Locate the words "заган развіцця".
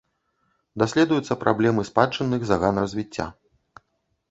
2.55-3.31